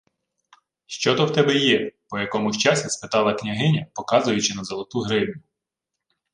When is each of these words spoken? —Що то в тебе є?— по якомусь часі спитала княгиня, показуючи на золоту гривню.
—Що 0.85 1.15
то 1.15 1.25
в 1.25 1.33
тебе 1.33 1.55
є?— 1.55 1.91
по 2.09 2.19
якомусь 2.19 2.57
часі 2.57 2.89
спитала 2.89 3.33
княгиня, 3.33 3.85
показуючи 3.95 4.53
на 4.55 4.63
золоту 4.63 4.99
гривню. 4.99 5.41